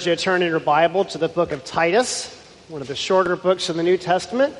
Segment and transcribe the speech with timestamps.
[0.00, 2.34] Encourage you to turn in your Bible to the book of Titus,
[2.68, 4.56] one of the shorter books of the New Testament,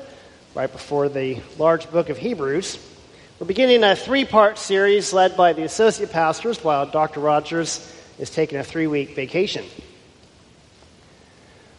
[0.53, 2.77] right before the large book of Hebrews.
[3.39, 7.21] We're beginning a three part series led by the associate pastors while Dr.
[7.21, 9.65] Rogers is taking a three week vacation.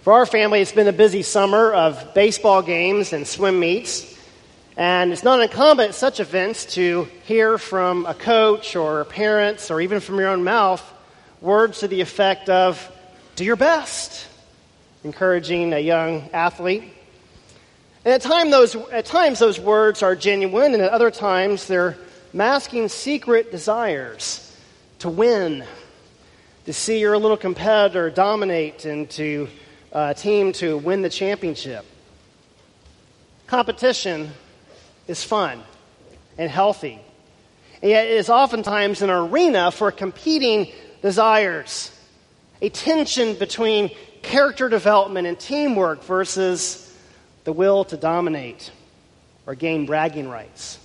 [0.00, 4.18] For our family, it's been a busy summer of baseball games and swim meets.
[4.76, 9.80] And it's not uncommon at such events to hear from a coach or parents or
[9.80, 10.82] even from your own mouth
[11.40, 12.88] words to the effect of,
[13.34, 14.26] do your best,
[15.04, 16.84] encouraging a young athlete.
[18.04, 21.96] And at, time those, at times, those words are genuine, and at other times, they're
[22.32, 24.54] masking secret desires
[24.98, 25.64] to win,
[26.66, 29.48] to see your little competitor dominate, and to
[29.92, 31.86] uh, team to win the championship.
[33.46, 34.30] Competition
[35.06, 35.62] is fun
[36.36, 36.98] and healthy,
[37.80, 40.70] and yet it is oftentimes an arena for competing
[41.02, 41.91] desires
[42.62, 43.90] a tension between
[44.22, 46.96] character development and teamwork versus
[47.42, 48.70] the will to dominate
[49.46, 50.78] or gain bragging rights.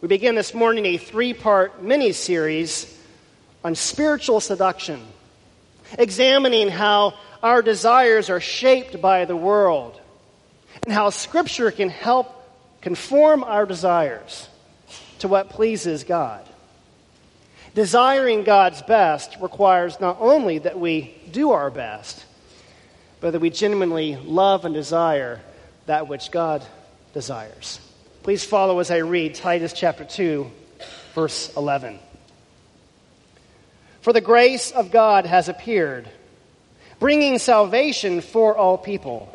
[0.00, 2.98] We begin this morning a three part mini series
[3.62, 5.00] on spiritual seduction,
[5.98, 10.00] examining how our desires are shaped by the world
[10.84, 12.34] and how Scripture can help
[12.80, 14.48] conform our desires
[15.18, 16.48] to what pleases God.
[17.74, 22.22] Desiring God's best requires not only that we do our best,
[23.20, 25.40] but that we genuinely love and desire
[25.86, 26.62] that which God
[27.14, 27.80] desires.
[28.22, 30.50] Please follow as I read Titus chapter 2,
[31.14, 31.98] verse 11.
[34.02, 36.08] For the grace of God has appeared,
[37.00, 39.34] bringing salvation for all people,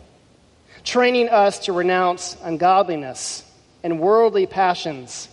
[0.84, 3.44] training us to renounce ungodliness
[3.81, 5.28] and worldly passions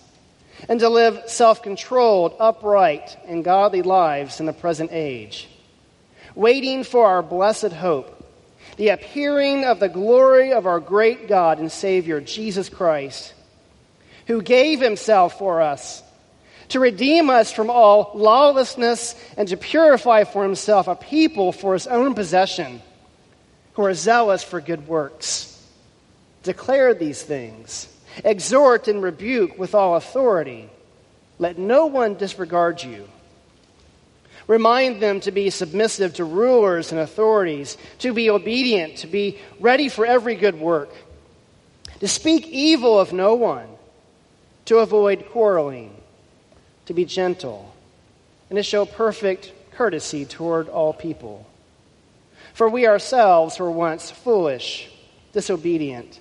[0.69, 5.49] and to live self controlled, upright, and godly lives in the present age,
[6.35, 8.27] waiting for our blessed hope,
[8.77, 13.35] the appearing of the glory of our great God and Savior, Jesus Christ,
[14.27, 16.03] who gave himself for us
[16.69, 21.87] to redeem us from all lawlessness and to purify for himself a people for his
[21.87, 22.81] own possession
[23.75, 25.51] who are zealous for good works.
[26.43, 27.89] Declare these things
[28.23, 30.69] Exhort and rebuke with all authority.
[31.39, 33.09] Let no one disregard you.
[34.47, 39.89] Remind them to be submissive to rulers and authorities, to be obedient, to be ready
[39.89, 40.91] for every good work,
[42.01, 43.67] to speak evil of no one,
[44.67, 45.97] to avoid quarreling,
[46.87, 47.75] to be gentle,
[48.51, 51.47] and to show perfect courtesy toward all people.
[52.53, 54.91] For we ourselves were once foolish,
[55.33, 56.21] disobedient,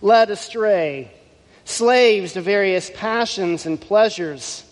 [0.00, 1.12] led astray
[1.68, 4.64] slaves to various passions and pleasures,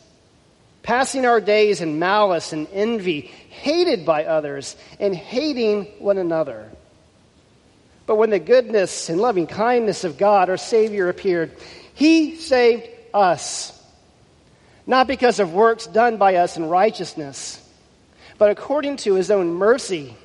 [0.82, 6.70] passing our days in malice and envy, hated by others, and hating one another.
[8.06, 11.54] But when the goodness and loving kindness of God, our Savior, appeared,
[11.94, 13.78] He saved us,
[14.86, 17.62] not because of works done by us in righteousness,
[18.38, 20.16] but according to His own mercy,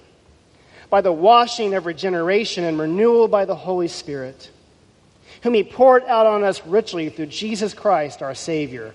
[0.89, 4.49] by the washing of regeneration and renewal by the Holy Spirit
[5.41, 8.93] whom he poured out on us richly through Jesus Christ our Savior,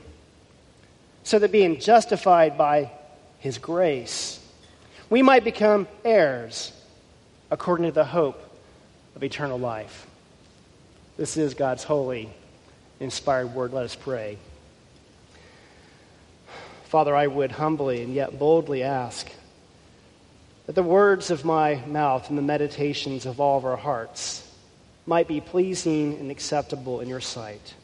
[1.24, 2.90] so that being justified by
[3.38, 4.40] his grace,
[5.10, 6.72] we might become heirs
[7.50, 8.42] according to the hope
[9.15, 10.06] of eternal life.
[11.16, 12.28] This is God's holy,
[13.00, 13.72] inspired word.
[13.72, 14.38] Let us pray.
[16.84, 19.28] Father, I would humbly and yet boldly ask
[20.66, 24.46] that the words of my mouth and the meditations of all of our hearts
[25.06, 27.74] might be pleasing and acceptable in your sight.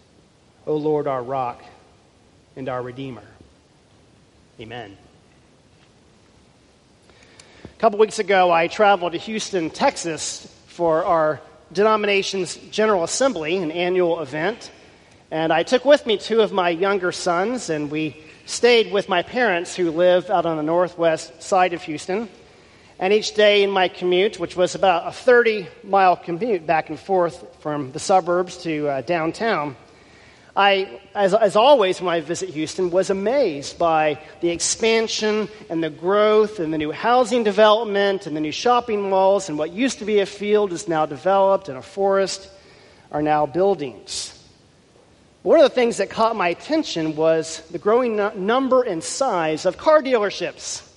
[0.67, 1.63] O Lord, our rock
[2.57, 3.25] and our Redeemer.
[4.61, 4.97] Amen.
[7.65, 11.41] A couple weeks ago, I traveled to Houston, Texas for our
[11.73, 14.71] denomination's General Assembly, an annual event.
[15.31, 18.17] And I took with me two of my younger sons, and we
[18.47, 22.29] stayed with my parents who live out on the northwest side of Houston.
[23.03, 26.97] And each day in my commute, which was about a 30 mile commute back and
[26.97, 29.75] forth from the suburbs to uh, downtown,
[30.55, 35.91] I, as, as always when I visit Houston, was amazed by the expansion and the
[35.91, 40.05] growth and the new housing development and the new shopping malls and what used to
[40.05, 42.49] be a field is now developed and a forest
[43.11, 44.39] are now buildings.
[45.43, 49.77] One of the things that caught my attention was the growing number and size of
[49.77, 50.89] car dealerships.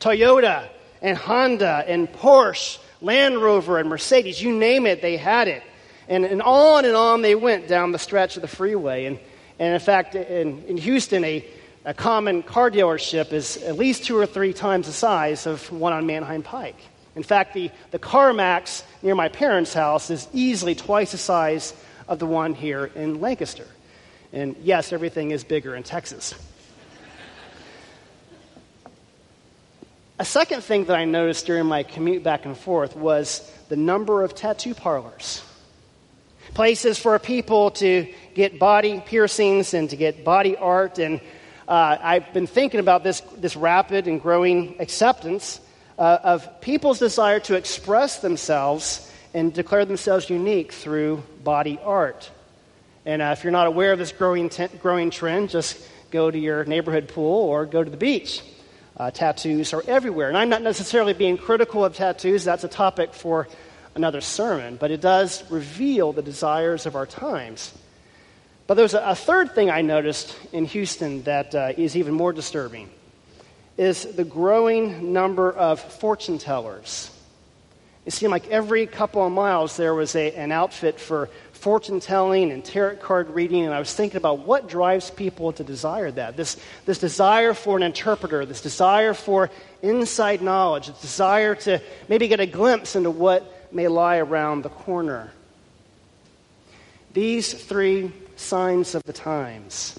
[0.00, 0.70] Toyota
[1.04, 5.62] and Honda and Porsche, Land Rover and Mercedes, you name it, they had it.
[6.08, 9.04] And, and on and on they went down the stretch of the freeway.
[9.04, 9.18] And,
[9.58, 11.44] and in fact, in, in Houston, a,
[11.84, 15.92] a common car dealership is at least two or three times the size of one
[15.92, 16.78] on Manheim Pike.
[17.16, 21.74] In fact, the, the CarMax near my parents' house is easily twice the size
[22.08, 23.66] of the one here in Lancaster.
[24.32, 26.34] And yes, everything is bigger in Texas.
[30.16, 34.22] A second thing that I noticed during my commute back and forth was the number
[34.22, 35.42] of tattoo parlors.
[36.54, 41.00] Places for people to get body piercings and to get body art.
[41.00, 41.20] And
[41.66, 45.60] uh, I've been thinking about this, this rapid and growing acceptance
[45.98, 52.30] uh, of people's desire to express themselves and declare themselves unique through body art.
[53.04, 56.38] And uh, if you're not aware of this growing, t- growing trend, just go to
[56.38, 58.42] your neighborhood pool or go to the beach.
[58.96, 60.28] Uh, tattoos are everywhere.
[60.28, 63.48] And I'm not necessarily being critical of tattoos, that's a topic for
[63.94, 67.72] another sermon, but it does reveal the desires of our times.
[68.66, 72.32] But there's a, a third thing I noticed in Houston that uh, is even more
[72.32, 72.90] disturbing
[73.76, 77.10] is the growing number of fortune tellers
[78.06, 81.30] it seemed like every couple of miles there was a, an outfit for
[81.64, 85.64] fortune telling and tarot card reading, and I was thinking about what drives people to
[85.64, 86.36] desire that.
[86.36, 89.48] This, this desire for an interpreter, this desire for
[89.80, 94.68] inside knowledge, this desire to maybe get a glimpse into what may lie around the
[94.68, 95.32] corner.
[97.14, 99.98] These three signs of the times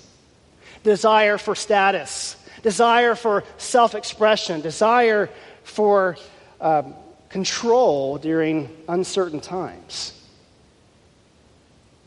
[0.84, 5.32] desire for status, desire for self expression, desire
[5.64, 6.16] for.
[6.62, 6.94] Um,
[7.30, 10.14] control during uncertain times.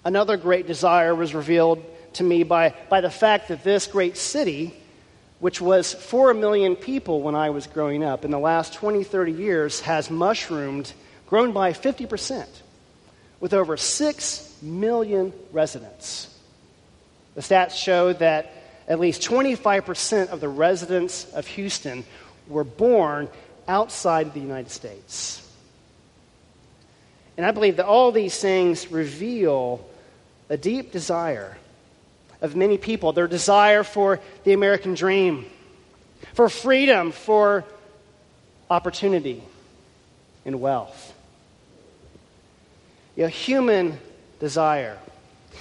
[0.09, 1.85] Another great desire was revealed
[2.15, 4.75] to me by, by the fact that this great city,
[5.39, 9.33] which was 4 million people when I was growing up, in the last 20, 30
[9.33, 10.91] years has mushroomed,
[11.27, 12.47] grown by 50%,
[13.39, 16.35] with over 6 million residents.
[17.35, 18.51] The stats show that
[18.89, 22.03] at least 25% of the residents of Houston
[22.49, 23.29] were born
[23.69, 25.47] outside the United States.
[27.37, 29.85] And I believe that all these things reveal
[30.49, 31.56] a deep desire
[32.41, 35.47] of many people their desire for the American dream,
[36.35, 37.65] for freedom, for
[38.71, 39.43] opportunity
[40.45, 41.15] and wealth.
[43.17, 43.99] You know, human
[44.39, 44.99] desire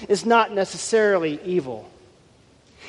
[0.07, 1.89] is not necessarily evil.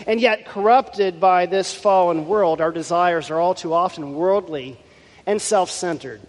[0.07, 4.79] And yet, corrupted by this fallen world, our desires are all too often worldly
[5.27, 6.21] and self centered.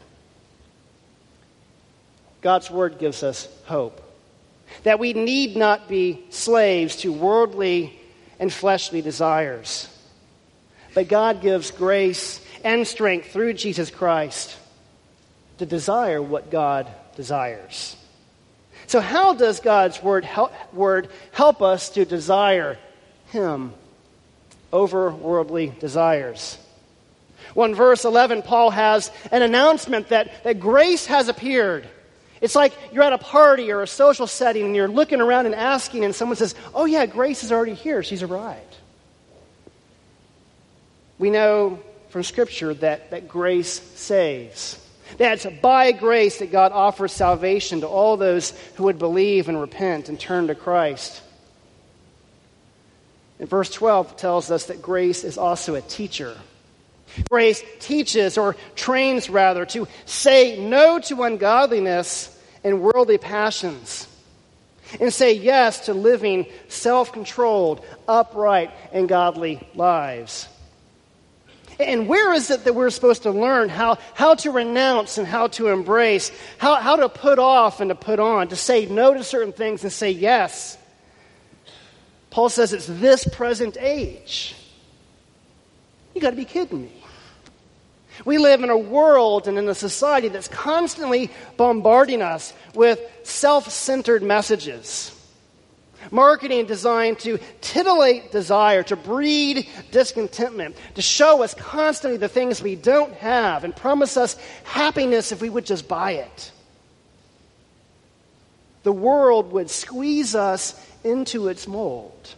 [2.42, 4.09] God's word gives us hope
[4.84, 8.00] that we need not be slaves to worldly
[8.40, 9.88] and fleshly desires.
[10.94, 14.58] But God gives grace and strength through Jesus Christ
[15.58, 17.96] to desire what God desires.
[18.88, 22.78] So, how does God's word help, word help us to desire
[23.28, 23.74] Him
[24.74, 26.58] over worldly desires?
[27.56, 31.88] Well, in verse 11, Paul has an announcement that, that grace has appeared.
[32.42, 35.56] It's like you're at a party or a social setting and you're looking around and
[35.56, 38.02] asking, and someone says, Oh, yeah, grace is already here.
[38.02, 38.78] She's arrived.
[41.18, 41.80] We know
[42.10, 44.84] from Scripture that, that grace saves.
[45.18, 49.60] That it's by grace that God offers salvation to all those who would believe and
[49.60, 51.22] repent and turn to Christ.
[53.40, 56.38] And verse 12 tells us that grace is also a teacher.
[57.30, 64.08] Grace teaches, or trains rather, to say no to ungodliness and worldly passions
[65.00, 70.48] and say yes to living self controlled, upright, and godly lives.
[71.80, 75.48] And where is it that we're supposed to learn how, how to renounce and how
[75.48, 79.24] to embrace, how, how to put off and to put on, to say no to
[79.24, 80.78] certain things and say yes?
[82.32, 84.56] Paul says it's this present age.
[86.14, 86.99] You got to be kidding me.
[88.26, 93.70] We live in a world and in a society that's constantly bombarding us with self
[93.70, 95.16] centered messages.
[96.12, 102.76] Marketing designed to titillate desire, to breed discontentment, to show us constantly the things we
[102.76, 106.52] don't have and promise us happiness if we would just buy it.
[108.84, 110.74] The world would squeeze us
[111.04, 112.34] into its mold,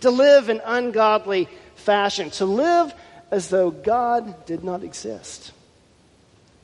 [0.00, 2.94] to live in ungodly fashion, to live
[3.32, 5.50] as though God did not exist,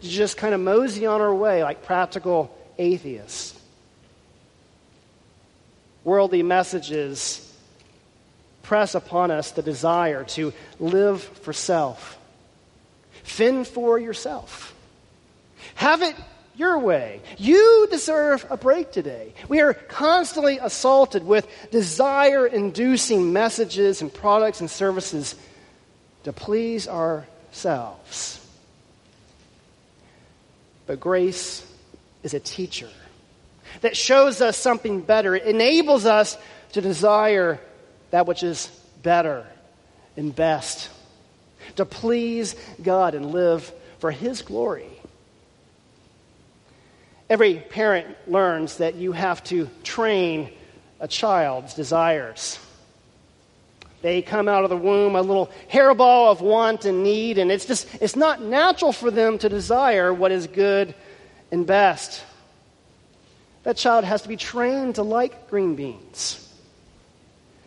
[0.00, 3.58] just kind of mosey on our way like practical atheists
[6.08, 7.44] worldly messages
[8.62, 12.18] press upon us the desire to live for self,
[13.22, 14.74] fend for yourself,
[15.74, 16.14] have it
[16.56, 17.20] your way.
[17.36, 19.32] You deserve a break today.
[19.48, 25.36] We are constantly assaulted with desire inducing messages and products and services
[26.24, 28.44] to please ourselves.
[30.86, 31.66] But grace
[32.22, 32.88] is a teacher
[33.82, 35.34] that shows us something better.
[35.34, 36.36] It enables us
[36.72, 37.60] to desire
[38.10, 38.68] that which is
[39.02, 39.46] better
[40.16, 40.90] and best,
[41.76, 44.88] to please God and live for His glory.
[47.30, 50.50] Every parent learns that you have to train
[50.98, 52.58] a child's desires.
[54.00, 57.64] They come out of the womb a little hairball of want and need, and it's
[57.64, 60.94] just, it's not natural for them to desire what is good
[61.50, 62.22] and best.
[63.64, 66.44] That child has to be trained to like green beans.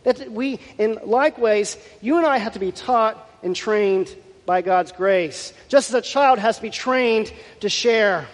[0.04, 4.62] That we, in like ways, you and I have to be taught and trained by
[4.62, 5.54] God's grace.
[5.68, 8.28] Just as a child has to be trained to share,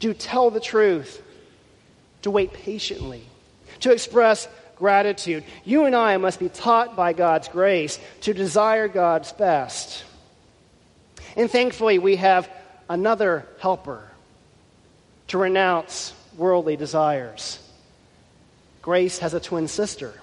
[0.00, 1.22] to tell the truth,
[2.22, 3.22] to wait patiently,
[3.80, 5.44] to express gratitude.
[5.64, 10.04] You and I must be taught by God's grace to desire God's best.
[11.36, 12.48] And thankfully, we have
[12.88, 14.08] another helper
[15.28, 17.58] to renounce worldly desires.
[18.80, 20.14] Grace has a twin sister.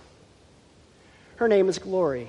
[1.36, 2.28] Her name is Glory.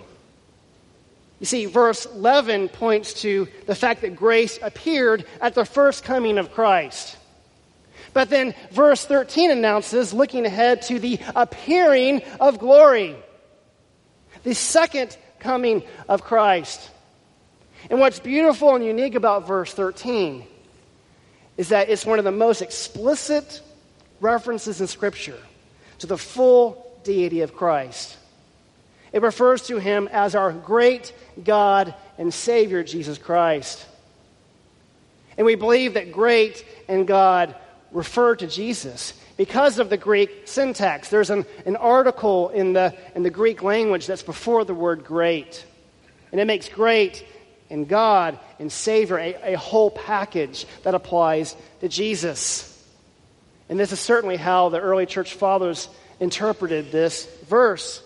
[1.38, 6.38] You see, verse 11 points to the fact that grace appeared at the first coming
[6.38, 7.16] of Christ.
[8.16, 13.14] But then verse 13 announces, looking ahead to the appearing of glory,
[14.42, 16.80] the second coming of Christ.
[17.90, 20.46] And what's beautiful and unique about verse 13
[21.58, 23.60] is that it's one of the most explicit
[24.18, 25.38] references in Scripture
[25.98, 28.16] to the full deity of Christ.
[29.12, 31.12] It refers to him as our great
[31.44, 33.84] God and Savior, Jesus Christ.
[35.36, 37.54] And we believe that great and God
[37.92, 41.08] refer to Jesus because of the Greek syntax.
[41.08, 45.64] There's an, an article in the, in the Greek language that's before the word great.
[46.32, 47.26] And it makes great
[47.70, 52.72] and God and Savior a, a whole package that applies to Jesus.
[53.68, 55.88] And this is certainly how the early church fathers
[56.20, 58.02] interpreted this verse.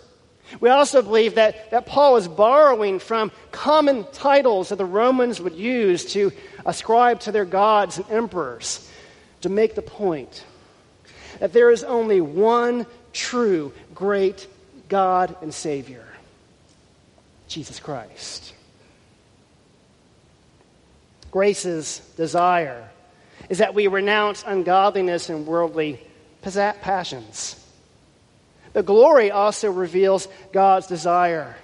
[0.58, 5.54] We also believe that, that Paul is borrowing from common titles that the Romans would
[5.54, 6.32] use to
[6.66, 8.90] ascribe to their gods and emperors
[9.42, 10.44] to make the point
[11.38, 14.46] that there is only one true great
[14.88, 16.06] God and Savior
[17.48, 18.54] Jesus Christ.
[21.30, 22.88] Grace's desire
[23.48, 26.00] is that we renounce ungodliness and worldly
[26.42, 27.56] passions.
[28.72, 31.56] The glory also reveals God's desire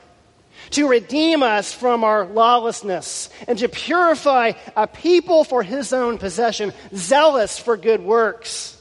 [0.71, 6.73] to redeem us from our lawlessness and to purify a people for his own possession,
[6.95, 8.73] zealous for good works.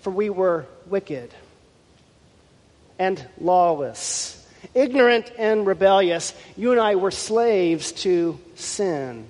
[0.00, 1.34] For we were wicked
[2.98, 6.34] and lawless, ignorant and rebellious.
[6.56, 9.28] You and I were slaves to sin.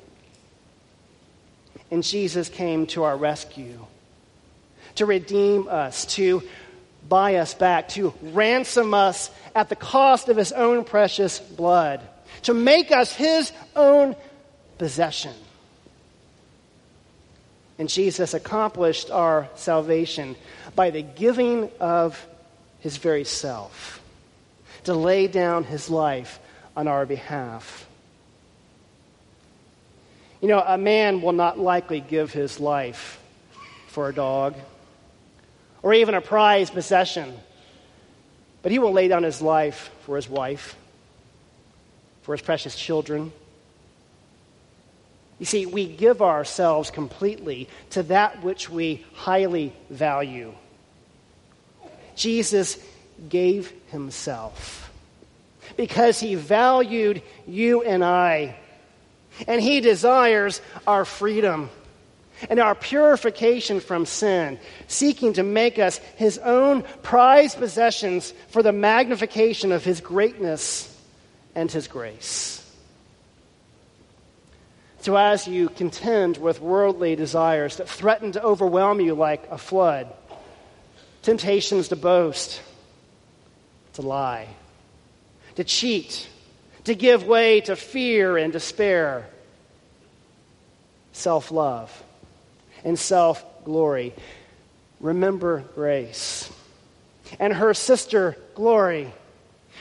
[1.91, 3.79] And Jesus came to our rescue
[4.99, 6.43] to redeem us, to
[7.09, 12.01] buy us back, to ransom us at the cost of his own precious blood,
[12.43, 14.15] to make us his own
[14.77, 15.35] possession.
[17.79, 20.37] And Jesus accomplished our salvation
[20.75, 22.27] by the giving of
[22.81, 24.03] his very self,
[24.85, 26.39] to lay down his life
[26.77, 27.87] on our behalf.
[30.41, 33.21] You know, a man will not likely give his life
[33.89, 34.55] for a dog
[35.83, 37.35] or even a prized possession,
[38.63, 40.77] but he will lay down his life for his wife,
[42.23, 43.33] for his precious children.
[45.39, 50.53] You see, we give ourselves completely to that which we highly value.
[52.17, 52.77] Jesus
[53.29, 54.91] gave himself
[55.77, 58.57] because he valued you and I
[59.47, 61.71] and He desires our freedom.
[62.49, 68.73] And our purification from sin, seeking to make us his own prized possessions for the
[68.73, 70.95] magnification of his greatness
[71.55, 72.65] and his grace.
[75.01, 80.13] So, as you contend with worldly desires that threaten to overwhelm you like a flood,
[81.23, 82.61] temptations to boast,
[83.95, 84.49] to lie,
[85.55, 86.29] to cheat,
[86.85, 89.27] to give way to fear and despair,
[91.13, 92.03] self love,
[92.85, 94.15] and self glory.
[95.01, 96.51] Remember grace
[97.39, 99.13] and her sister glory.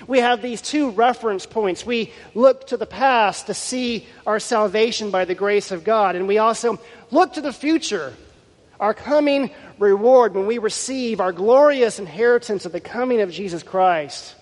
[0.06, 1.86] We have these two reference points.
[1.86, 6.28] We look to the past to see our salvation by the grace of God, and
[6.28, 8.14] we also look to the future,
[8.80, 9.50] our coming
[9.80, 14.36] reward when we receive our glorious inheritance of the coming of Jesus Christ.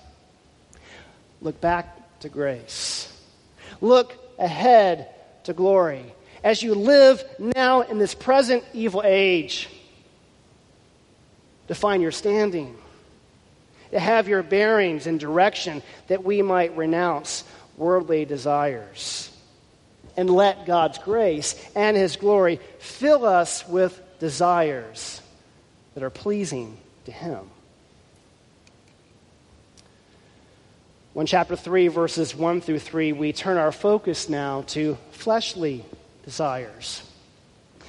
[1.41, 3.11] Look back to grace.
[3.79, 5.09] Look ahead
[5.45, 6.13] to glory
[6.45, 7.25] as you live
[7.55, 9.67] now in this present evil age.
[11.67, 12.77] Define your standing
[13.89, 17.43] to have your bearings and direction that we might renounce
[17.77, 19.31] worldly desires.
[20.15, 25.21] And let God's grace and His glory fill us with desires
[25.95, 27.49] that are pleasing to Him.
[31.13, 35.83] 1 chapter 3, verses 1 through 3, we turn our focus now to fleshly
[36.25, 37.01] desires.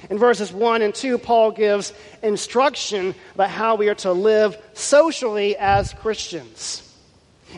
[0.09, 1.91] In verses 1 and 2, Paul gives
[2.21, 6.83] instruction about how we are to live socially as Christians.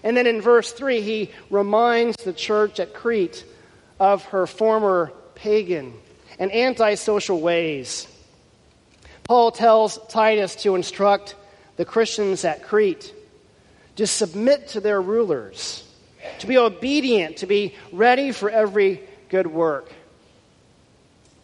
[0.04, 3.46] And then in verse 3, he reminds the church at Crete
[4.00, 5.94] of her former pagan
[6.40, 8.08] and antisocial ways.
[9.26, 11.36] Paul tells Titus to instruct
[11.76, 13.14] the Christians at Crete
[13.98, 15.84] to submit to their rulers,
[16.40, 19.92] to be obedient, to be ready for every good work.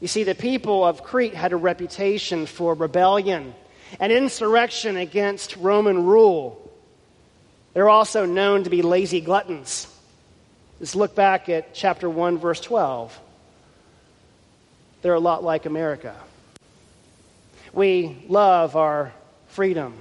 [0.06, 3.56] You see, the people of Crete had a reputation for rebellion
[4.00, 6.72] and insurrection against Roman rule.
[7.74, 9.88] They're also known to be lazy gluttons.
[10.80, 13.20] Let's look back at chapter 1, verse 12.
[15.02, 16.16] They're a lot like America.
[17.74, 19.12] We love our
[19.48, 19.96] freedom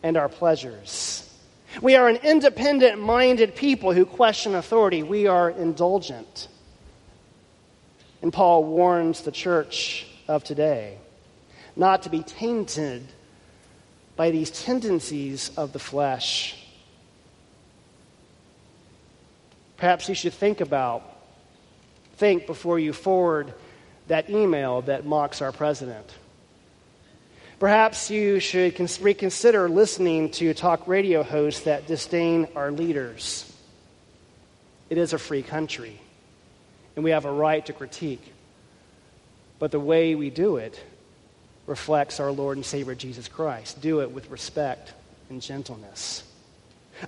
[0.00, 1.28] and our pleasures.
[1.82, 5.02] We are an independent minded people who question authority.
[5.02, 6.46] We are indulgent.
[8.22, 10.98] And Paul warns the church of today
[11.76, 13.06] not to be tainted
[14.16, 16.56] by these tendencies of the flesh.
[19.76, 21.04] Perhaps you should think about,
[22.16, 23.54] think before you forward
[24.08, 26.12] that email that mocks our president.
[27.60, 33.52] Perhaps you should reconsider listening to talk radio hosts that disdain our leaders.
[34.90, 36.00] It is a free country
[36.98, 38.32] and we have a right to critique.
[39.60, 40.84] But the way we do it
[41.68, 43.80] reflects our Lord and Savior Jesus Christ.
[43.80, 44.94] Do it with respect
[45.30, 46.24] and gentleness.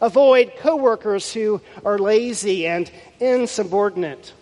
[0.01, 4.33] Avoid coworkers who are lazy and insubordinate.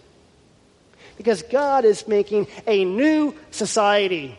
[1.17, 4.39] Because God is making a new society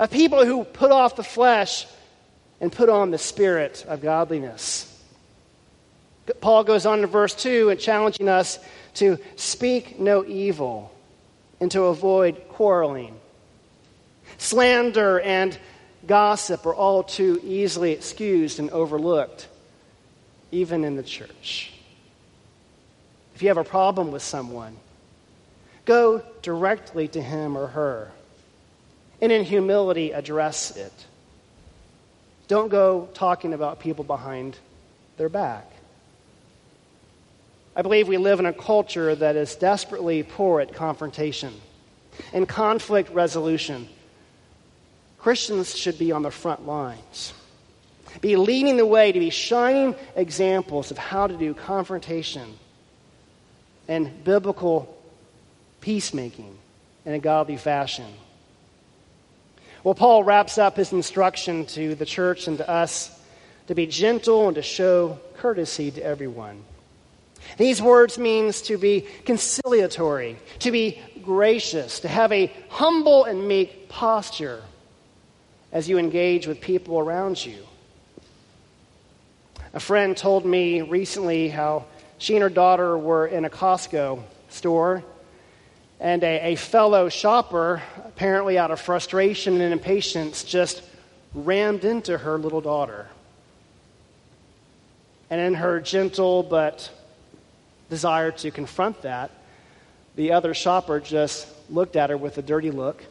[0.00, 1.86] of people who put off the flesh
[2.60, 4.90] and put on the spirit of godliness.
[6.40, 8.58] Paul goes on to verse 2 and challenging us
[8.94, 10.92] to speak no evil
[11.60, 13.18] and to avoid quarreling.
[14.38, 15.56] Slander and
[16.06, 19.48] gossip are all too easily excused and overlooked,
[20.50, 21.72] even in the church.
[23.34, 24.76] If you have a problem with someone,
[25.84, 28.12] go directly to him or her
[29.20, 30.92] and in humility address it.
[32.46, 34.58] Don't go talking about people behind
[35.16, 35.73] their back.
[37.76, 41.52] I believe we live in a culture that is desperately poor at confrontation
[42.32, 43.88] and conflict resolution.
[45.18, 47.32] Christians should be on the front lines,
[48.20, 52.58] be leading the way to be shining examples of how to do confrontation
[53.88, 54.96] and biblical
[55.80, 56.56] peacemaking
[57.04, 58.06] in a godly fashion.
[59.82, 63.10] Well, Paul wraps up his instruction to the church and to us
[63.66, 66.62] to be gentle and to show courtesy to everyone.
[67.56, 73.88] These words means to be conciliatory, to be gracious, to have a humble and meek
[73.88, 74.62] posture
[75.72, 77.58] as you engage with people around you.
[79.72, 81.86] A friend told me recently how
[82.18, 85.02] she and her daughter were in a Costco store,
[85.98, 90.82] and a, a fellow shopper, apparently out of frustration and impatience, just
[91.34, 93.08] rammed into her little daughter.
[95.28, 96.90] And in her gentle but
[97.94, 99.30] desire to confront that,
[100.16, 103.04] the other shopper just looked at her with a dirty look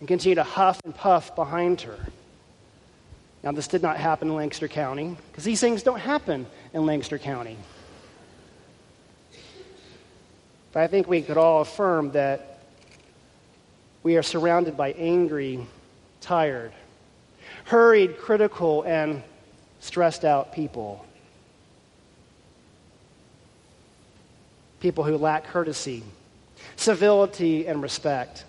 [0.00, 1.98] and continued to huff and puff behind her.
[3.42, 7.18] Now, this did not happen in Lancaster County because these things don't happen in Lancaster
[7.18, 7.58] County.
[10.72, 12.60] But I think we could all affirm that
[14.02, 15.66] we are surrounded by angry,
[16.22, 16.72] tired,
[17.64, 19.22] hurried, critical, and
[19.80, 21.05] stressed out people.
[24.80, 26.02] People who lack courtesy,
[26.76, 28.44] civility, and respect.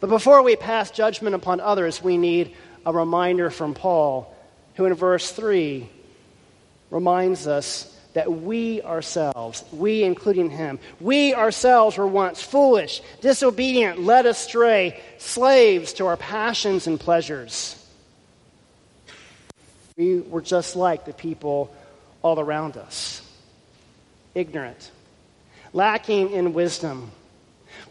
[0.00, 2.56] But before we pass judgment upon others, we need
[2.86, 4.34] a reminder from Paul,
[4.74, 5.88] who in verse 3
[6.90, 14.26] reminds us that we ourselves, we including him, we ourselves were once foolish, disobedient, led
[14.26, 17.76] astray, slaves to our passions and pleasures.
[19.96, 21.72] We were just like the people
[22.22, 23.22] all around us
[24.34, 24.90] ignorant,
[25.72, 27.10] lacking in wisdom,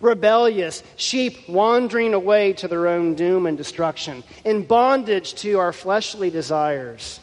[0.01, 6.29] rebellious, sheep wandering away to their own doom and destruction, in bondage to our fleshly
[6.29, 7.19] desires.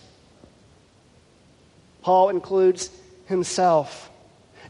[2.02, 2.90] Paul includes
[3.26, 4.10] himself,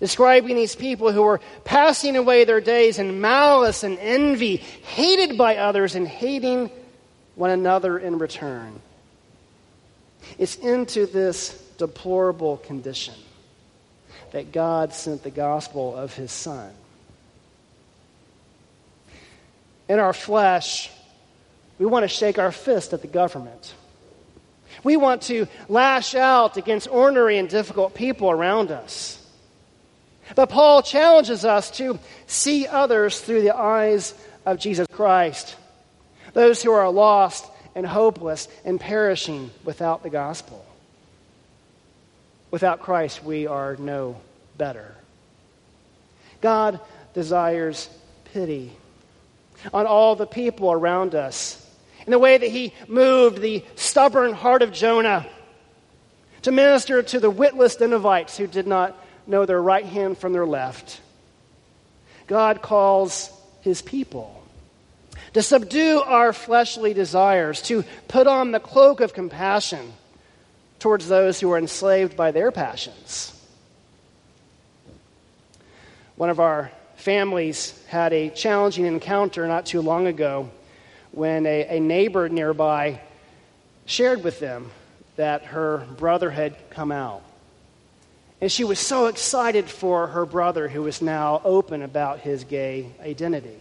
[0.01, 5.57] describing these people who were passing away their days in malice and envy, hated by
[5.57, 6.71] others and hating
[7.35, 8.81] one another in return.
[10.39, 13.15] It's into this deplorable condition
[14.37, 16.71] that God sent the gospel of his Son.
[19.89, 20.91] In our flesh,
[21.79, 23.75] we want to shake our fist at the government.
[24.85, 29.27] We want to lash out against ornery and difficult people around us.
[30.35, 34.13] But Paul challenges us to see others through the eyes
[34.45, 35.57] of Jesus Christ,
[36.35, 40.63] those who are lost and hopeless and perishing without the gospel.
[42.51, 44.21] Without Christ, we are no
[44.57, 44.95] better.
[46.41, 46.81] God
[47.15, 47.89] desires
[48.33, 48.73] pity
[49.73, 51.63] on all the people around us
[52.07, 55.27] in the way that he moved the stubborn heart of Jonah
[56.43, 60.47] to minister to the witless Ninevites who did not know their right hand from their
[60.47, 61.01] left.
[62.27, 63.31] God calls
[63.63, 64.33] his people
[65.33, 69.93] to subdue our fleshly desires, to put on the cloak of compassion
[70.79, 73.33] towards those who are enslaved by their passions.
[76.17, 80.51] One of our families had a challenging encounter not too long ago
[81.13, 83.01] when a, a neighbor nearby
[83.85, 84.71] shared with them
[85.17, 87.23] that her brother had come out.
[88.41, 92.91] And she was so excited for her brother, who was now open about his gay
[93.01, 93.61] identity.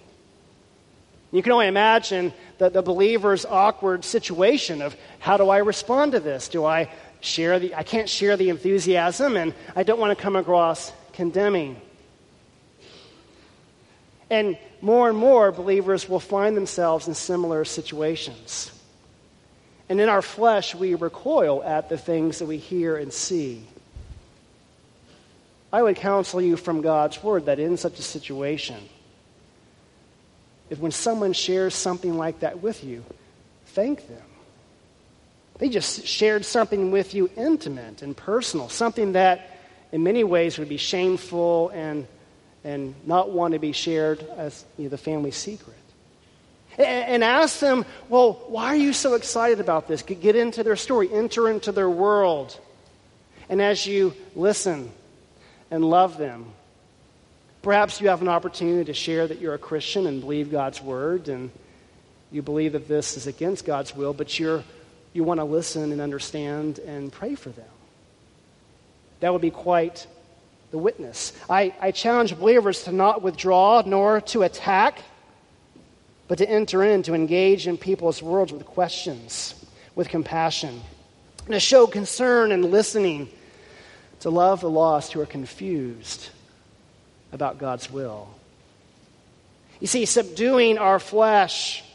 [1.32, 6.20] You can only imagine the, the believer's awkward situation of how do I respond to
[6.20, 6.48] this?
[6.48, 6.90] Do I
[7.20, 11.80] share the, I can't share the enthusiasm and I don't want to come across condemning.
[14.30, 18.72] And more and more believers will find themselves in similar situations.
[19.88, 23.64] And in our flesh, we recoil at the things that we hear and see.
[25.72, 28.78] I would counsel you from God's word that in such a situation,
[30.70, 33.04] if when someone shares something like that with you,
[33.68, 34.24] thank them.
[35.60, 39.60] They just shared something with you intimate and personal, something that
[39.92, 42.08] in many ways would be shameful and,
[42.66, 45.78] and not want to be shared as you know, the family secret.
[46.78, 50.02] And, and ask them, well, why are you so excited about this?
[50.02, 52.60] Get into their story, enter into their world.
[53.48, 54.92] And as you listen
[55.72, 56.52] and love them,
[57.66, 61.30] Perhaps you have an opportunity to share that you're a Christian and believe God's word,
[61.30, 61.50] and
[62.32, 64.64] you believe that this is against God's will, but you're,
[65.14, 67.66] you want to listen and understand and pray for them.
[69.22, 70.06] That would be quite
[70.76, 71.32] the witness.
[71.50, 75.00] I, I challenge believers to not withdraw nor to attack,
[76.28, 79.56] but to enter in, to engage in people's worlds with questions,
[79.96, 80.82] with compassion,
[81.50, 83.30] to show concern and listening,
[84.20, 86.28] to love the lost who are confused
[87.32, 88.28] about God's will.
[89.80, 91.86] You see, subduing our flesh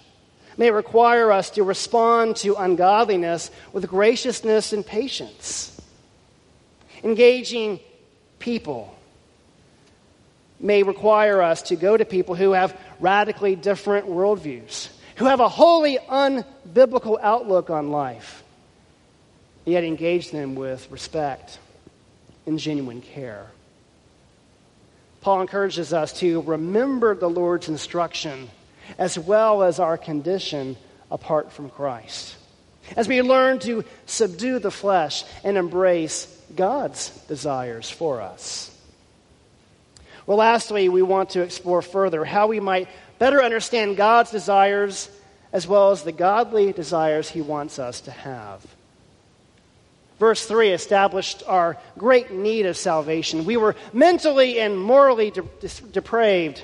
[0.57, 5.79] may require us to respond to ungodliness with graciousness and patience.
[7.05, 7.79] Engaging
[8.41, 8.93] people
[10.59, 15.49] may require us to go to people who have radically different worldviews, who have a
[15.49, 18.43] wholly unbiblical outlook on life,
[19.65, 21.59] yet engage them with respect
[22.47, 23.47] and genuine care.
[25.21, 28.51] Paul encourages us to remember the Lord's instruction
[28.99, 30.77] as well as our condition
[31.11, 32.37] apart from Christ.
[32.97, 38.77] As we learn to subdue the flesh and embrace God's desires for us.
[40.27, 45.11] Well, lastly, we want to explore further how we might better understand God's desires
[45.53, 48.65] as well as the godly desires he wants us to have.
[50.19, 53.47] Verse 3 established our great need of salvation.
[53.47, 56.63] We were mentally and morally de- de- depraved.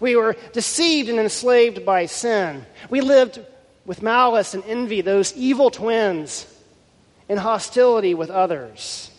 [0.00, 2.64] We were deceived and enslaved by sin.
[2.88, 3.38] We lived
[3.86, 6.46] with malice and envy, those evil twins,
[7.28, 9.10] in hostility with others.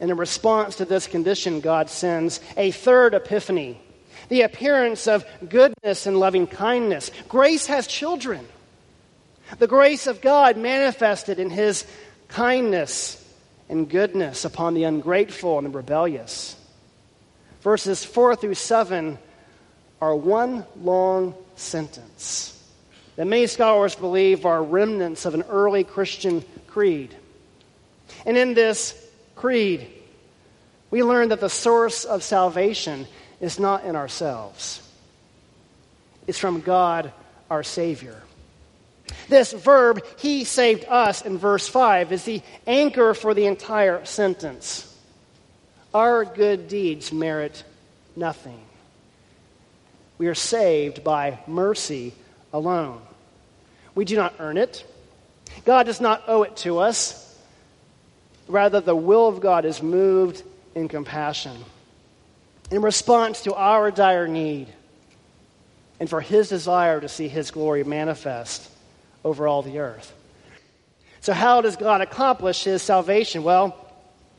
[0.00, 3.80] And in response to this condition, God sends a third epiphany
[4.28, 7.10] the appearance of goodness and loving kindness.
[7.28, 8.46] Grace has children.
[9.58, 11.86] The grace of God manifested in his
[12.28, 13.22] kindness
[13.68, 16.56] and goodness upon the ungrateful and the rebellious.
[17.60, 19.18] Verses 4 through 7
[20.00, 22.52] are one long sentence
[23.16, 27.14] that many scholars believe are remnants of an early Christian creed.
[28.24, 28.94] And in this
[29.34, 29.88] creed,
[30.90, 33.06] we learn that the source of salvation
[33.40, 34.82] is not in ourselves,
[36.26, 37.12] it's from God,
[37.50, 38.22] our Savior.
[39.28, 44.92] This verb, He saved us, in verse 5, is the anchor for the entire sentence.
[45.94, 47.62] Our good deeds merit
[48.16, 48.65] nothing.
[50.18, 52.14] We are saved by mercy
[52.52, 53.00] alone.
[53.94, 54.84] We do not earn it.
[55.64, 57.22] God does not owe it to us.
[58.48, 60.42] Rather, the will of God is moved
[60.74, 61.56] in compassion
[62.70, 64.68] in response to our dire need
[65.98, 68.70] and for his desire to see his glory manifest
[69.24, 70.12] over all the earth.
[71.20, 73.42] So, how does God accomplish his salvation?
[73.42, 73.76] Well,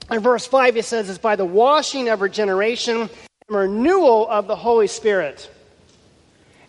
[0.10, 3.10] in verse 5, he says it's by the washing of regeneration and
[3.50, 5.50] renewal of the Holy Spirit.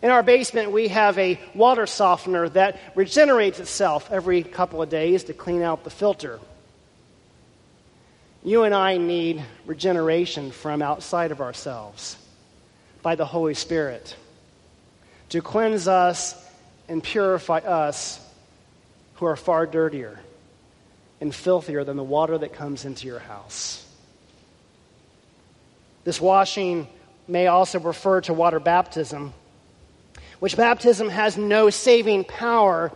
[0.01, 5.25] In our basement, we have a water softener that regenerates itself every couple of days
[5.25, 6.39] to clean out the filter.
[8.43, 12.15] You and I need regeneration from outside of ourselves
[13.01, 14.15] by the Holy Spirit
[15.29, 16.35] to cleanse us
[16.87, 18.25] and purify us
[19.15, 20.19] who are far dirtier
[21.19, 23.85] and filthier than the water that comes into your house.
[26.05, 26.87] This washing
[27.27, 29.33] may also refer to water baptism,
[30.39, 32.91] which baptism has no saving power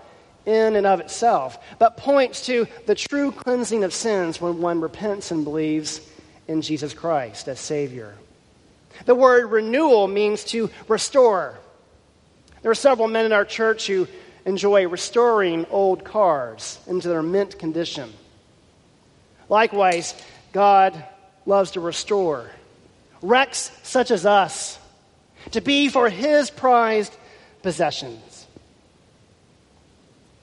[0.45, 5.31] in and of itself, but points to the true cleansing of sins when one repents
[5.31, 6.01] and believes
[6.47, 8.15] in Jesus Christ as Savior.
[9.05, 11.57] The word renewal means to restore.
[12.61, 14.07] There are several men in our church who
[14.45, 18.11] enjoy restoring old cars into their mint condition.
[19.49, 20.13] Likewise,
[20.51, 21.01] God
[21.45, 22.49] loves to restore
[23.23, 24.77] wrecks such as us
[25.51, 27.15] to be for His prized
[27.63, 28.45] possessions.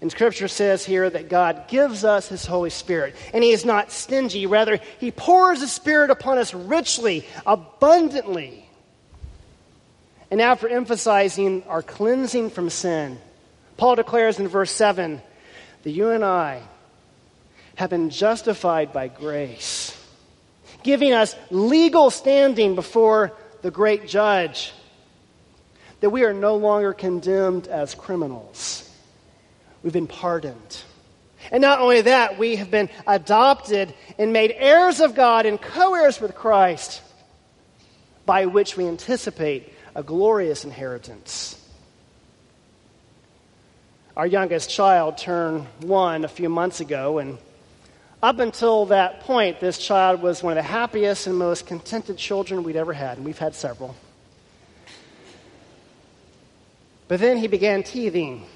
[0.00, 3.92] And Scripture says here that God gives us His Holy Spirit, and He is not
[3.92, 4.46] stingy.
[4.46, 8.66] Rather, He pours His Spirit upon us richly, abundantly.
[10.30, 13.18] And after emphasizing our cleansing from sin,
[13.76, 15.20] Paul declares in verse 7
[15.83, 16.62] that you and I
[17.74, 19.96] have been justified by grace,
[20.83, 24.72] giving us legal standing before the great judge,
[26.00, 28.90] that we are no longer condemned as criminals
[29.82, 30.82] We've been pardoned.
[31.50, 35.94] And not only that, we have been adopted and made heirs of God and co
[35.94, 37.00] heirs with Christ,
[38.26, 41.56] by which we anticipate a glorious inheritance.
[44.16, 47.38] Our youngest child turned one a few months ago, and
[48.22, 52.64] up until that point, this child was one of the happiest and most contented children
[52.64, 53.96] we'd ever had, and we've had several.
[57.11, 58.46] But then he began teething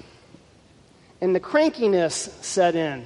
[1.19, 3.03] and the crankiness set in.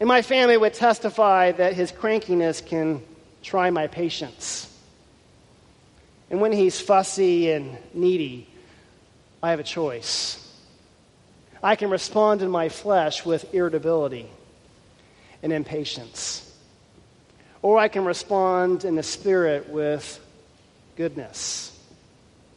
[0.00, 3.04] And my family would testify that his crankiness can
[3.44, 4.68] try my patience.
[6.30, 8.48] And when he's fussy and needy,
[9.40, 10.52] I have a choice.
[11.62, 14.28] I can respond in my flesh with irritability
[15.44, 16.52] and impatience.
[17.62, 20.18] Or I can respond in the spirit with
[20.96, 21.71] goodness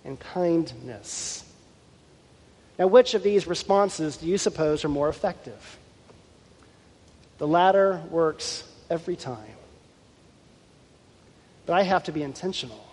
[0.05, 1.45] and kindness
[2.77, 5.77] now, which of these responses do you suppose are more effective?
[7.37, 9.37] The latter works every time.
[11.65, 12.83] But I have to be intentional.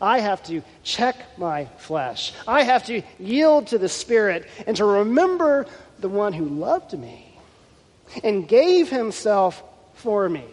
[0.00, 2.32] I have to check my flesh.
[2.48, 5.66] I have to yield to the Spirit and to remember
[5.98, 7.38] the one who loved me
[8.22, 9.62] and gave himself
[9.94, 10.44] for me,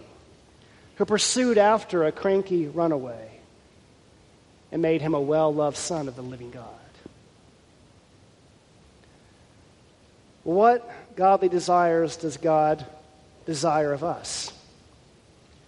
[0.95, 3.40] who pursued after a cranky runaway
[4.71, 6.65] and made him a well loved son of the living God.
[10.43, 12.85] What godly desires does God
[13.45, 14.51] desire of us?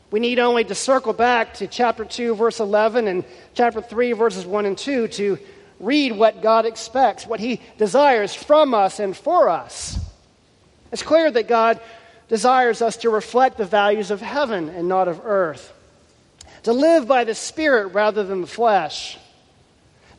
[0.10, 3.24] We need only to circle back to chapter 2, verse 11, and
[3.56, 5.40] chapter 3, verses 1 and 2 to
[5.80, 10.00] read what God expects, what He desires from us and for us.
[10.92, 11.80] It's clear that God
[12.30, 15.74] desires us to reflect the values of heaven and not of earth,
[16.64, 19.18] to live by the Spirit rather than the flesh,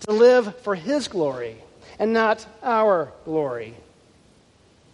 [0.01, 1.57] to live for His glory
[1.99, 3.75] and not our glory,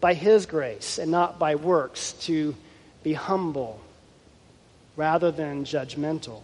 [0.00, 2.54] by His grace and not by works, to
[3.02, 3.80] be humble
[4.96, 6.42] rather than judgmental.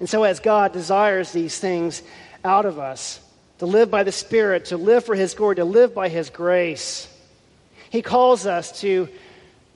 [0.00, 2.02] And so, as God desires these things
[2.44, 3.20] out of us,
[3.58, 7.08] to live by the Spirit, to live for His glory, to live by His grace,
[7.90, 9.08] He calls us to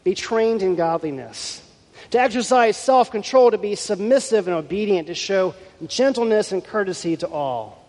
[0.03, 1.63] be trained in godliness,
[2.11, 5.55] to exercise self control, to be submissive and obedient, to show
[5.87, 7.85] gentleness and courtesy to all.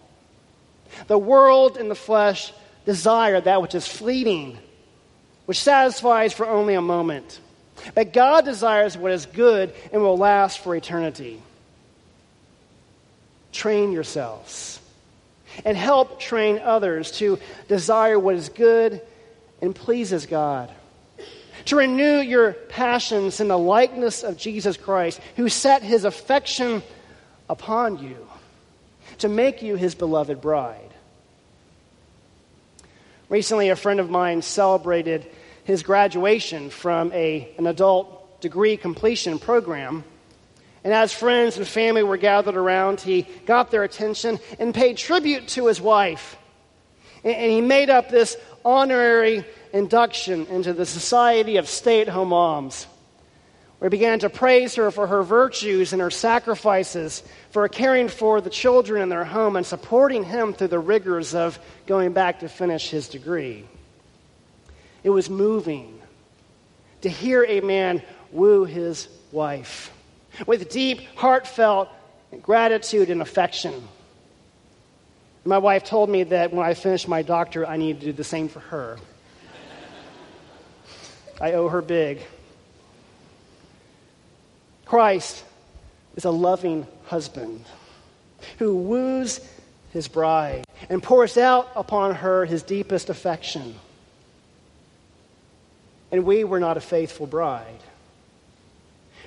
[1.08, 2.54] The world and the flesh
[2.86, 4.58] desire that which is fleeting,
[5.46, 7.40] which satisfies for only a moment.
[7.96, 11.42] But God desires what is good and will last for eternity.
[13.52, 14.80] Train yourselves
[15.66, 19.02] and help train others to desire what is good
[19.62, 20.72] and pleases God.
[21.66, 26.82] To renew your passions in the likeness of Jesus Christ, who set his affection
[27.50, 28.28] upon you
[29.20, 30.94] to make you his beloved bride.
[33.28, 35.28] Recently, a friend of mine celebrated
[35.64, 40.04] his graduation from a, an adult degree completion program.
[40.84, 45.48] And as friends and family were gathered around, he got their attention and paid tribute
[45.50, 46.38] to his wife.
[47.24, 52.30] And, and he made up this honorary induction into the Society of Stay at Home
[52.30, 52.88] Moms
[53.80, 58.50] We began to praise her for her virtues and her sacrifices for caring for the
[58.50, 62.90] children in their home and supporting him through the rigors of going back to finish
[62.90, 63.66] his degree.
[65.04, 66.00] It was moving
[67.02, 68.02] to hear a man
[68.32, 69.94] woo his wife
[70.46, 71.90] with deep, heartfelt
[72.42, 73.88] gratitude and affection.
[75.46, 78.24] My wife told me that when I finished my doctorate, I needed to do the
[78.24, 78.98] same for her.
[81.42, 82.20] I owe her big.
[84.86, 85.44] Christ
[86.16, 87.64] is a loving husband
[88.58, 89.40] who woos
[89.92, 93.76] his bride and pours out upon her his deepest affection.
[96.12, 97.80] And we were not a faithful bride.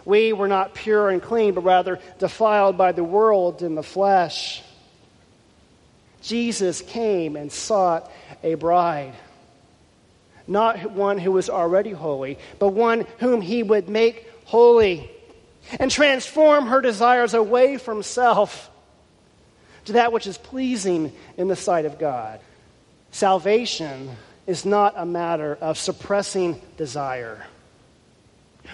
[0.05, 4.63] We were not pure and clean, but rather defiled by the world and the flesh.
[6.23, 8.11] Jesus came and sought
[8.43, 9.15] a bride.
[10.47, 15.11] Not one who was already holy, but one whom he would make holy
[15.79, 18.71] and transform her desires away from self
[19.87, 22.41] to that which is pleasing in the sight of God.
[23.11, 24.11] Salvation
[24.47, 27.45] is not a matter of suppressing desire.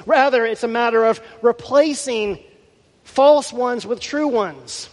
[0.06, 2.38] Rather, it's a matter of replacing
[3.04, 4.88] false ones with true ones,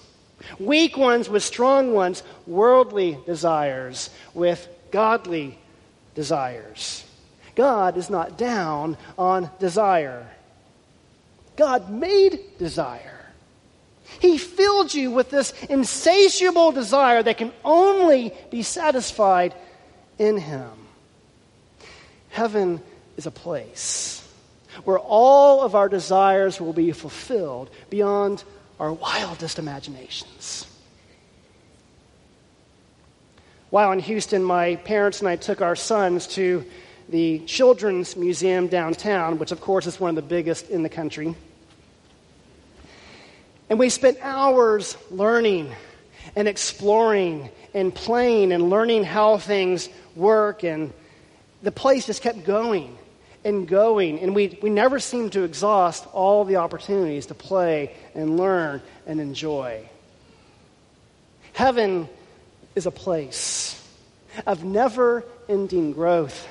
[0.59, 5.57] weak ones with strong ones, worldly desires with godly
[6.15, 7.05] desires.
[7.55, 10.27] God is not down on desire.
[11.55, 13.11] God made desire.
[14.19, 19.55] He filled you with this insatiable desire that can only be satisfied
[20.17, 20.69] in Him.
[22.29, 22.81] Heaven
[23.17, 24.21] is a place
[24.83, 28.43] where all of our desires will be fulfilled beyond
[28.79, 30.67] our wildest imaginations.
[33.75, 36.63] While in Houston, my parents and I took our sons to
[37.09, 41.35] the Children's Museum downtown, which, of course, is one of the biggest in the country.
[43.69, 45.75] And we spent hours learning
[46.37, 50.63] and exploring and playing and learning how things work.
[50.63, 50.93] And
[51.61, 52.97] the place just kept going
[53.43, 54.21] and going.
[54.21, 59.19] And we, we never seemed to exhaust all the opportunities to play and learn and
[59.19, 59.89] enjoy.
[61.51, 62.07] Heaven
[62.75, 63.81] is a place
[64.45, 66.47] of never ending growth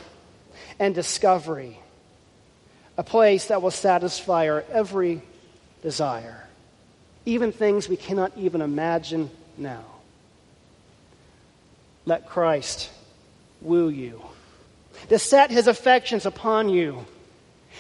[0.79, 1.79] and discovery,
[2.97, 5.23] a place that will satisfy our every
[5.83, 6.45] desire
[7.27, 9.85] even things we cannot even imagine now.
[12.05, 12.91] Let Christ
[13.63, 14.23] woo you,
[15.09, 17.07] to set his affections upon you,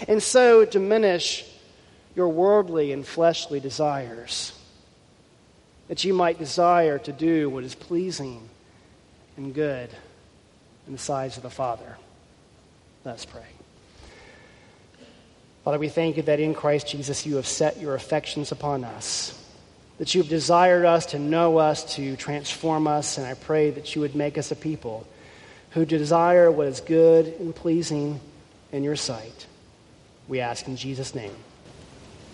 [0.09, 1.45] and so diminish
[2.16, 4.59] your worldly and fleshly desires,
[5.89, 8.49] that you might desire to do what is pleasing
[9.37, 9.91] and good
[10.87, 11.97] in the sight of the Father.
[13.05, 13.43] Let's pray.
[15.64, 19.39] Father, we thank you that in Christ Jesus you have set your affections upon us,
[19.99, 23.95] that you have desired us to know us, to transform us, and I pray that
[23.95, 25.07] you would make us a people
[25.70, 28.20] who desire what is good and pleasing
[28.72, 29.47] in your sight.
[30.28, 31.35] We ask in Jesus' name.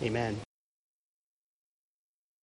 [0.03, 0.41] Amen.